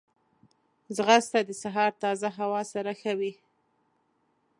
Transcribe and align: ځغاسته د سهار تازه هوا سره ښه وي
ځغاسته 0.95 1.39
د 1.45 1.51
سهار 1.61 1.91
تازه 2.03 2.29
هوا 2.37 2.61
سره 2.73 2.91
ښه 2.99 3.13
وي 3.19 3.33